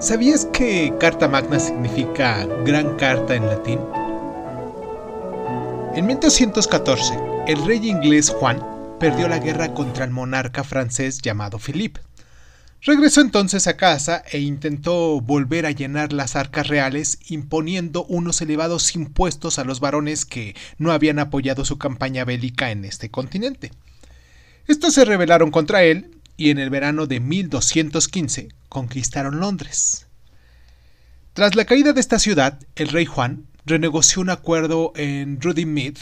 ¿Sabías 0.00 0.46
que 0.46 0.94
Carta 0.98 1.28
Magna 1.28 1.60
significa 1.60 2.46
gran 2.64 2.96
carta 2.96 3.34
en 3.34 3.44
latín? 3.44 3.78
En 5.94 6.06
1214, 6.06 7.18
el 7.46 7.62
rey 7.66 7.86
inglés 7.86 8.30
Juan 8.30 8.64
perdió 8.98 9.28
la 9.28 9.38
guerra 9.38 9.74
contra 9.74 10.06
el 10.06 10.10
monarca 10.10 10.64
francés 10.64 11.20
llamado 11.20 11.58
Philippe. 11.58 12.00
Regresó 12.80 13.20
entonces 13.20 13.66
a 13.66 13.76
casa 13.76 14.24
e 14.32 14.38
intentó 14.38 15.20
volver 15.20 15.66
a 15.66 15.70
llenar 15.70 16.14
las 16.14 16.34
arcas 16.34 16.68
reales 16.68 17.18
imponiendo 17.28 18.06
unos 18.06 18.40
elevados 18.40 18.96
impuestos 18.96 19.58
a 19.58 19.64
los 19.64 19.80
varones 19.80 20.24
que 20.24 20.56
no 20.78 20.92
habían 20.92 21.18
apoyado 21.18 21.66
su 21.66 21.76
campaña 21.76 22.24
bélica 22.24 22.70
en 22.70 22.86
este 22.86 23.10
continente. 23.10 23.70
Estos 24.66 24.94
se 24.94 25.04
rebelaron 25.04 25.50
contra 25.50 25.82
él 25.82 26.19
y 26.40 26.48
en 26.48 26.58
el 26.58 26.70
verano 26.70 27.06
de 27.06 27.20
1215 27.20 28.48
conquistaron 28.70 29.40
Londres. 29.40 30.06
Tras 31.34 31.54
la 31.54 31.66
caída 31.66 31.92
de 31.92 32.00
esta 32.00 32.18
ciudad, 32.18 32.58
el 32.76 32.88
rey 32.88 33.04
Juan 33.04 33.44
renegoció 33.66 34.22
un 34.22 34.30
acuerdo 34.30 34.94
en 34.96 35.38
Rudimith, 35.38 35.98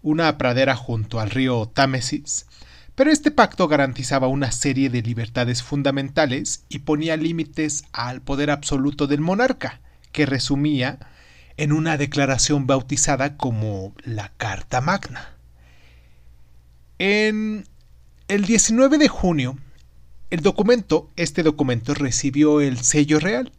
una 0.00 0.38
pradera 0.38 0.76
junto 0.76 1.18
al 1.18 1.30
río 1.30 1.66
Támesis, 1.74 2.46
pero 2.94 3.10
este 3.10 3.32
pacto 3.32 3.66
garantizaba 3.66 4.28
una 4.28 4.52
serie 4.52 4.90
de 4.90 5.02
libertades 5.02 5.60
fundamentales 5.64 6.62
y 6.68 6.78
ponía 6.78 7.16
límites 7.16 7.82
al 7.90 8.22
poder 8.22 8.52
absoluto 8.52 9.08
del 9.08 9.20
monarca, 9.20 9.80
que 10.12 10.24
resumía 10.24 11.00
en 11.56 11.72
una 11.72 11.96
declaración 11.96 12.68
bautizada 12.68 13.36
como 13.36 13.92
la 14.04 14.30
Carta 14.36 14.80
Magna. 14.80 15.34
En 17.00 17.66
el 18.28 18.44
19 18.44 18.96
de 18.96 19.08
junio, 19.08 19.58
el 20.30 20.40
documento, 20.40 21.10
este 21.16 21.42
documento 21.42 21.92
recibió 21.94 22.60
el 22.60 22.78
sello 22.78 23.18
real 23.18 23.52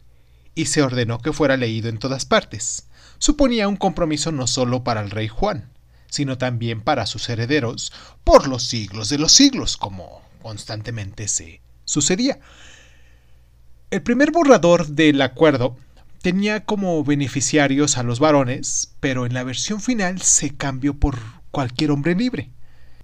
y 0.54 0.66
se 0.66 0.82
ordenó 0.82 1.18
que 1.20 1.32
fuera 1.32 1.56
leído 1.56 1.88
en 1.88 1.98
todas 1.98 2.24
partes. 2.24 2.88
Suponía 3.18 3.68
un 3.68 3.76
compromiso 3.76 4.32
no 4.32 4.46
solo 4.46 4.82
para 4.82 5.02
el 5.02 5.10
rey 5.10 5.28
Juan, 5.28 5.70
sino 6.08 6.38
también 6.38 6.80
para 6.80 7.06
sus 7.06 7.28
herederos 7.28 7.92
por 8.24 8.48
los 8.48 8.64
siglos 8.64 9.08
de 9.08 9.18
los 9.18 9.32
siglos, 9.32 9.76
como 9.76 10.22
constantemente 10.42 11.28
se 11.28 11.60
sucedía. 11.84 12.40
El 13.90 14.02
primer 14.02 14.30
borrador 14.30 14.86
del 14.86 15.20
acuerdo 15.20 15.76
tenía 16.22 16.64
como 16.64 17.04
beneficiarios 17.04 17.98
a 17.98 18.02
los 18.02 18.18
varones, 18.18 18.94
pero 19.00 19.26
en 19.26 19.34
la 19.34 19.44
versión 19.44 19.80
final 19.80 20.22
se 20.22 20.54
cambió 20.54 20.94
por 20.94 21.18
cualquier 21.50 21.90
hombre 21.90 22.14
libre. 22.14 22.50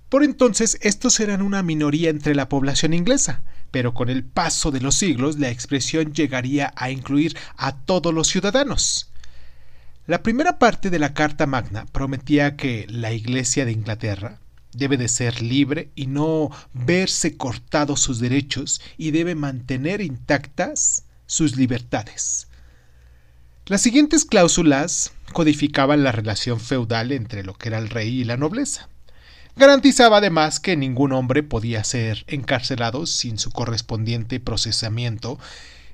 Por 0.09 0.25
entonces 0.25 0.79
estos 0.81 1.21
eran 1.21 1.43
una 1.43 1.63
minoría 1.63 2.09
entre 2.09 2.35
la 2.35 2.49
población 2.49 2.95
inglesa, 2.95 3.43
pero 3.71 3.95
con 3.95 4.09
el 4.09 4.25
paso 4.25 4.71
de 4.71 4.81
los 4.81 4.95
siglos 4.95 5.39
la 5.39 5.51
expresión 5.51 6.13
llegaría 6.13 6.73
a 6.77 6.91
incluir 6.91 7.37
a 7.57 7.77
todos 7.77 8.13
los 8.15 8.29
ciudadanos. 8.29 9.11
La 10.07 10.23
primera 10.23 10.59
parte 10.59 10.89
de 10.91 10.99
la 10.99 11.13
Carta 11.13 11.47
Magna 11.47 11.87
prometía 11.87 12.57
que 12.57 12.87
la 12.89 13.13
Iglesia 13.13 13.65
de 13.65 13.73
Inglaterra 13.73 14.41
debe 14.73 14.97
de 14.97 15.09
ser 15.09 15.43
libre 15.43 15.91
y 15.95 16.07
no 16.07 16.51
verse 16.73 17.37
cortados 17.37 18.01
sus 18.01 18.21
derechos 18.21 18.81
y 18.97 19.11
debe 19.11 19.35
mantener 19.35 20.01
intactas 20.01 21.05
sus 21.27 21.57
libertades. 21.57 22.49
Las 23.67 23.83
siguientes 23.83 24.25
cláusulas 24.25 25.13
codificaban 25.35 26.03
la 26.03 26.13
relación 26.13 26.59
feudal 26.59 27.13
entre 27.13 27.45
lo 27.45 27.55
que 27.55 27.69
era 27.69 27.79
el 27.79 27.91
rey 27.91 28.21
y 28.21 28.25
la 28.25 28.39
nobleza. 28.39 28.89
Garantizaba 29.59 30.19
además 30.19 30.61
que 30.61 30.77
ningún 30.77 31.11
hombre 31.11 31.43
podía 31.43 31.83
ser 31.83 32.25
encarcelado 32.29 33.07
sin 33.07 33.39
su 33.39 33.51
correspondiente 33.51 34.39
procesamiento 34.39 35.37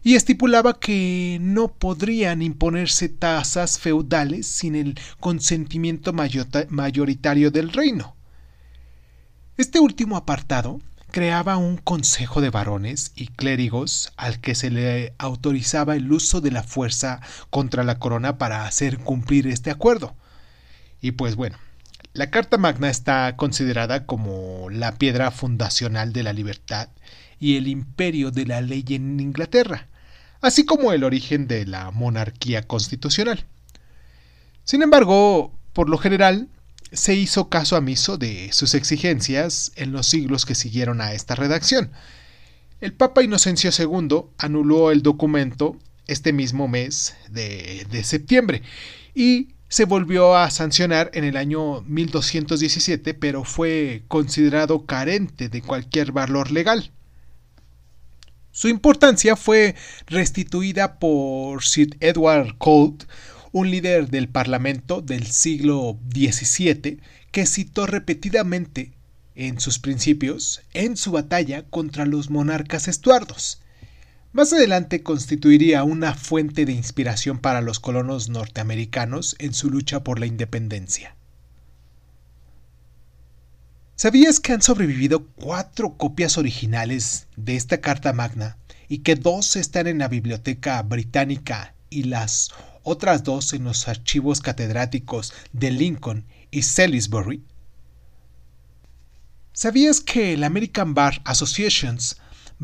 y 0.02 0.16
estipulaba 0.16 0.78
que 0.78 1.38
no 1.40 1.68
podrían 1.68 2.42
imponerse 2.42 3.08
tasas 3.08 3.78
feudales 3.78 4.46
sin 4.46 4.74
el 4.74 5.00
consentimiento 5.18 6.12
mayoritario 6.12 7.50
del 7.50 7.72
reino. 7.72 8.14
Este 9.56 9.80
último 9.80 10.18
apartado 10.18 10.82
creaba 11.10 11.56
un 11.56 11.78
consejo 11.78 12.42
de 12.42 12.50
varones 12.50 13.12
y 13.16 13.28
clérigos 13.28 14.12
al 14.18 14.42
que 14.42 14.54
se 14.54 14.70
le 14.70 15.14
autorizaba 15.16 15.96
el 15.96 16.12
uso 16.12 16.42
de 16.42 16.50
la 16.50 16.64
fuerza 16.64 17.22
contra 17.48 17.82
la 17.82 17.98
corona 17.98 18.36
para 18.36 18.66
hacer 18.66 18.98
cumplir 18.98 19.46
este 19.46 19.70
acuerdo. 19.70 20.14
Y 21.00 21.12
pues 21.12 21.34
bueno, 21.34 21.56
la 22.14 22.30
Carta 22.30 22.58
Magna 22.58 22.88
está 22.88 23.36
considerada 23.36 24.06
como 24.06 24.70
la 24.70 24.96
piedra 24.98 25.32
fundacional 25.32 26.12
de 26.12 26.22
la 26.22 26.32
libertad 26.32 26.88
y 27.40 27.56
el 27.56 27.66
imperio 27.66 28.30
de 28.30 28.46
la 28.46 28.60
ley 28.60 28.84
en 28.90 29.18
Inglaterra, 29.18 29.88
así 30.40 30.64
como 30.64 30.92
el 30.92 31.02
origen 31.02 31.48
de 31.48 31.66
la 31.66 31.90
monarquía 31.90 32.62
constitucional. 32.62 33.44
Sin 34.62 34.82
embargo, 34.82 35.52
por 35.72 35.90
lo 35.90 35.98
general, 35.98 36.48
se 36.92 37.14
hizo 37.14 37.48
caso 37.48 37.76
omiso 37.76 38.16
de 38.16 38.52
sus 38.52 38.74
exigencias 38.74 39.72
en 39.74 39.90
los 39.90 40.06
siglos 40.06 40.46
que 40.46 40.54
siguieron 40.54 41.00
a 41.00 41.14
esta 41.14 41.34
redacción. 41.34 41.90
El 42.80 42.92
Papa 42.92 43.24
Inocencio 43.24 43.70
II 43.76 44.26
anuló 44.38 44.92
el 44.92 45.02
documento 45.02 45.76
este 46.06 46.32
mismo 46.32 46.68
mes 46.68 47.16
de, 47.28 47.88
de 47.90 48.04
septiembre 48.04 48.62
y 49.16 49.53
se 49.74 49.86
volvió 49.86 50.36
a 50.36 50.52
sancionar 50.52 51.10
en 51.14 51.24
el 51.24 51.36
año 51.36 51.80
1217, 51.80 53.12
pero 53.12 53.42
fue 53.42 54.04
considerado 54.06 54.86
carente 54.86 55.48
de 55.48 55.62
cualquier 55.62 56.12
valor 56.12 56.52
legal. 56.52 56.92
Su 58.52 58.68
importancia 58.68 59.34
fue 59.34 59.74
restituida 60.06 61.00
por 61.00 61.64
Sir 61.64 61.96
Edward 61.98 62.56
Colt, 62.56 63.02
un 63.50 63.72
líder 63.72 64.10
del 64.10 64.28
Parlamento 64.28 65.00
del 65.00 65.26
siglo 65.26 65.98
XVII, 66.08 67.00
que 67.32 67.44
citó 67.44 67.88
repetidamente 67.88 68.92
en 69.34 69.58
sus 69.58 69.80
principios 69.80 70.62
en 70.72 70.96
su 70.96 71.10
batalla 71.10 71.64
contra 71.64 72.06
los 72.06 72.30
monarcas 72.30 72.86
estuardos. 72.86 73.60
Más 74.34 74.52
adelante 74.52 75.04
constituiría 75.04 75.84
una 75.84 76.12
fuente 76.12 76.64
de 76.64 76.72
inspiración 76.72 77.38
para 77.38 77.60
los 77.60 77.78
colonos 77.78 78.28
norteamericanos 78.28 79.36
en 79.38 79.54
su 79.54 79.70
lucha 79.70 80.02
por 80.02 80.18
la 80.18 80.26
independencia. 80.26 81.14
¿Sabías 83.94 84.40
que 84.40 84.52
han 84.52 84.60
sobrevivido 84.60 85.24
cuatro 85.36 85.96
copias 85.96 86.36
originales 86.36 87.28
de 87.36 87.54
esta 87.54 87.80
Carta 87.80 88.12
Magna 88.12 88.58
y 88.88 88.98
que 88.98 89.14
dos 89.14 89.54
están 89.54 89.86
en 89.86 89.98
la 89.98 90.08
Biblioteca 90.08 90.82
Británica 90.82 91.76
y 91.88 92.02
las 92.02 92.50
otras 92.82 93.22
dos 93.22 93.52
en 93.52 93.62
los 93.62 93.86
archivos 93.86 94.40
catedráticos 94.40 95.32
de 95.52 95.70
Lincoln 95.70 96.24
y 96.50 96.62
Salisbury? 96.62 97.44
¿Sabías 99.52 100.00
que 100.00 100.36
la 100.36 100.48
American 100.48 100.92
Bar 100.92 101.22
Associations 101.24 102.16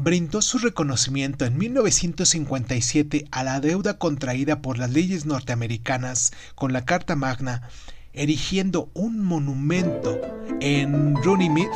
brindó 0.02 0.40
su 0.40 0.58
reconocimiento 0.58 1.44
en 1.44 1.58
1957 1.58 3.26
a 3.30 3.44
la 3.44 3.60
deuda 3.60 3.98
contraída 3.98 4.62
por 4.62 4.78
las 4.78 4.90
leyes 4.90 5.26
norteamericanas 5.26 6.32
con 6.54 6.72
la 6.72 6.86
Carta 6.86 7.16
Magna 7.16 7.68
erigiendo 8.14 8.90
un 8.94 9.22
monumento 9.22 10.20
en 10.60 11.14
Runnymede, 11.22 11.70